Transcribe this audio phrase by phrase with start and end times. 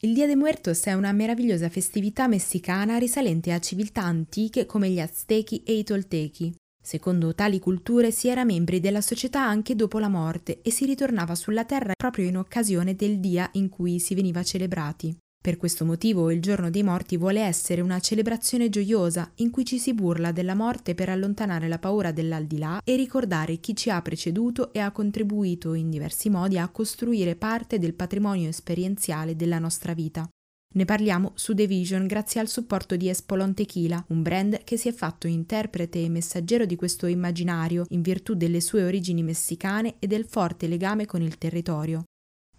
[0.00, 5.00] Il Dia de Muertos è una meravigliosa festività messicana risalente a civiltà antiche come gli
[5.00, 6.54] Aztechi e i Toltechi.
[6.80, 11.34] Secondo tali culture si era membri della società anche dopo la morte e si ritornava
[11.34, 15.16] sulla terra proprio in occasione del dia in cui si veniva celebrati.
[15.48, 19.78] Per questo motivo il giorno dei morti vuole essere una celebrazione gioiosa in cui ci
[19.78, 24.74] si burla della morte per allontanare la paura dell'aldilà e ricordare chi ci ha preceduto
[24.74, 30.28] e ha contribuito in diversi modi a costruire parte del patrimonio esperienziale della nostra vita.
[30.74, 34.88] Ne parliamo su The Vision grazie al supporto di Espolon Tequila, un brand che si
[34.88, 40.06] è fatto interprete e messaggero di questo immaginario in virtù delle sue origini messicane e
[40.08, 42.04] del forte legame con il territorio.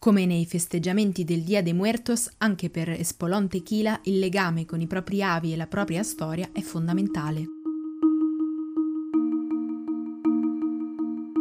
[0.00, 4.86] Come nei festeggiamenti del Dia de Muertos, anche per Espolon Tequila il legame con i
[4.86, 7.44] propri avi e la propria storia è fondamentale.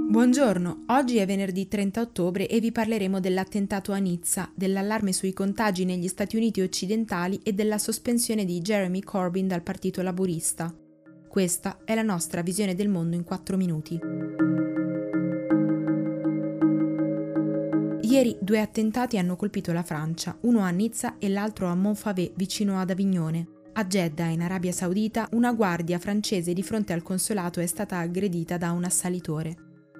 [0.09, 5.85] Buongiorno, oggi è venerdì 30 ottobre e vi parleremo dell'attentato a Nizza, dell'allarme sui contagi
[5.85, 10.75] negli Stati Uniti occidentali e della sospensione di Jeremy Corbyn dal Partito Laburista.
[11.27, 14.26] Questa è la nostra visione del mondo in 4 minuti.
[18.17, 22.79] Ieri due attentati hanno colpito la Francia, uno a Nizza e l'altro a Montfavet, vicino
[22.79, 23.47] ad Avignone.
[23.73, 28.57] A Jeddah, in Arabia Saudita, una guardia francese di fronte al consolato è stata aggredita
[28.57, 29.55] da un assalitore.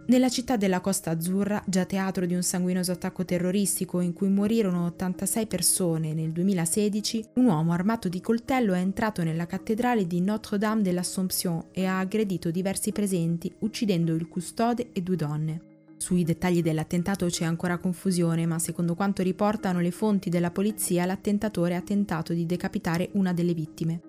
[0.08, 4.88] Nella città della Costa Azzurra, già teatro di un sanguinoso attacco terroristico in cui morirono
[4.88, 10.82] 86 persone nel 2016, un uomo armato di coltello è entrato nella cattedrale di Notre-Dame
[10.82, 15.67] de l'Assomption e ha aggredito diversi presenti, uccidendo il custode e due donne.
[15.98, 21.76] Sui dettagli dell'attentato c'è ancora confusione, ma secondo quanto riportano le fonti della polizia, l'attentatore
[21.76, 24.02] ha tentato di decapitare una delle vittime.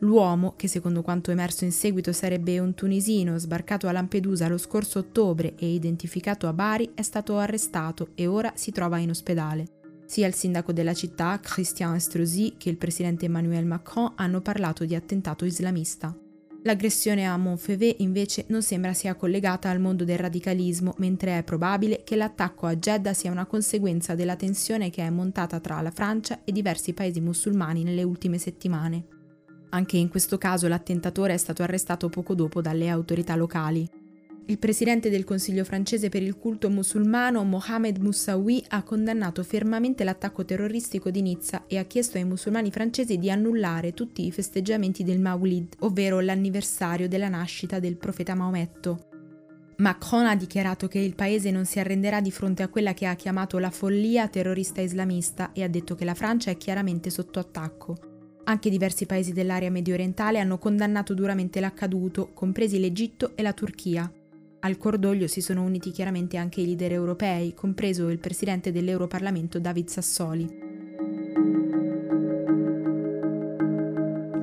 [0.00, 4.98] L'uomo, che secondo quanto emerso in seguito sarebbe un tunisino sbarcato a Lampedusa lo scorso
[4.98, 9.66] ottobre e identificato a Bari, è stato arrestato e ora si trova in ospedale.
[10.06, 14.94] Sia il sindaco della città, Christian Estrosi, che il presidente Emmanuel Macron hanno parlato di
[14.94, 16.16] attentato islamista.
[16.62, 22.02] L'aggressione a Montfevet invece non sembra sia collegata al mondo del radicalismo, mentre è probabile
[22.04, 26.40] che l'attacco a Jeddah sia una conseguenza della tensione che è montata tra la Francia
[26.44, 29.06] e diversi paesi musulmani nelle ultime settimane.
[29.70, 33.88] Anche in questo caso l'attentatore è stato arrestato poco dopo dalle autorità locali.
[34.46, 40.44] Il presidente del Consiglio francese per il culto musulmano, Mohamed Moussaoui, ha condannato fermamente l'attacco
[40.44, 45.20] terroristico di Nizza e ha chiesto ai musulmani francesi di annullare tutti i festeggiamenti del
[45.20, 49.04] Maulid, ovvero l'anniversario della nascita del profeta Maometto.
[49.76, 53.14] Macron ha dichiarato che il paese non si arrenderà di fronte a quella che ha
[53.14, 57.96] chiamato la follia terrorista islamista e ha detto che la Francia è chiaramente sotto attacco.
[58.44, 64.12] Anche diversi paesi dell'area medio orientale hanno condannato duramente l'accaduto, compresi l'Egitto e la Turchia.
[64.62, 69.88] Al cordoglio si sono uniti chiaramente anche i leader europei, compreso il presidente dell'Europarlamento David
[69.88, 70.68] Sassoli.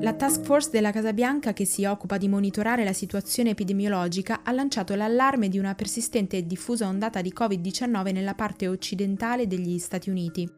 [0.02, 4.52] La task force della Casa Bianca che si occupa di monitorare la situazione epidemiologica ha
[4.52, 10.10] lanciato l'allarme di una persistente e diffusa ondata di Covid-19 nella parte occidentale degli Stati
[10.10, 10.50] Uniti.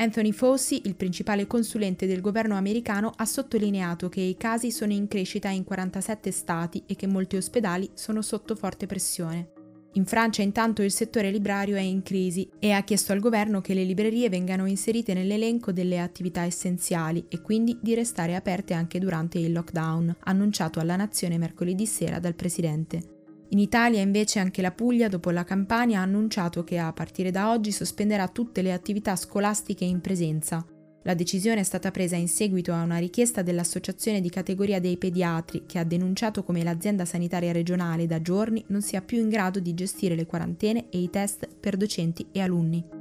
[0.00, 5.08] Anthony Fauci, il principale consulente del governo americano, ha sottolineato che i casi sono in
[5.08, 9.50] crescita in 47 stati e che molti ospedali sono sotto forte pressione.
[9.94, 13.74] In Francia intanto il settore librario è in crisi e ha chiesto al governo che
[13.74, 19.40] le librerie vengano inserite nell'elenco delle attività essenziali e quindi di restare aperte anche durante
[19.40, 23.17] il lockdown, annunciato alla nazione mercoledì sera dal presidente.
[23.50, 27.50] In Italia invece anche la Puglia, dopo la Campania, ha annunciato che a partire da
[27.50, 30.64] oggi sospenderà tutte le attività scolastiche in presenza.
[31.04, 35.62] La decisione è stata presa in seguito a una richiesta dell'Associazione di categoria dei pediatri
[35.64, 39.72] che ha denunciato come l'azienda sanitaria regionale da giorni non sia più in grado di
[39.72, 42.97] gestire le quarantene e i test per docenti e alunni.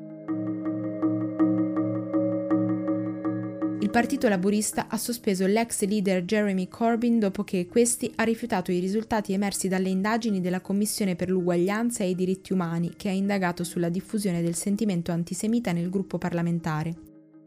[3.80, 8.80] Il Partito Laburista ha sospeso l'ex leader Jeremy Corbyn dopo che questi ha rifiutato i
[8.80, 13.64] risultati emersi dalle indagini della Commissione per l'uguaglianza e i diritti umani, che ha indagato
[13.64, 16.96] sulla diffusione del sentimento antisemita nel gruppo parlamentare.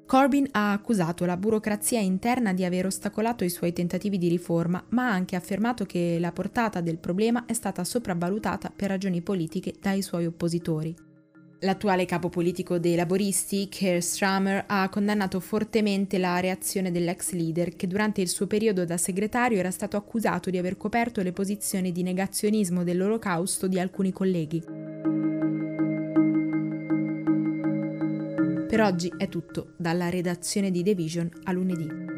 [0.07, 5.09] Corbyn ha accusato la burocrazia interna di aver ostacolato i suoi tentativi di riforma, ma
[5.09, 10.01] ha anche affermato che la portata del problema è stata sopravvalutata per ragioni politiche dai
[10.01, 11.09] suoi oppositori.
[11.63, 17.87] L'attuale capo politico dei laboristi, Keir Starmer, ha condannato fortemente la reazione dell'ex leader che
[17.87, 22.03] durante il suo periodo da segretario era stato accusato di aver coperto le posizioni di
[22.03, 24.63] negazionismo dell'olocausto di alcuni colleghi.
[28.67, 32.10] Per oggi è tutto, dalla redazione di The Vision a lunedì.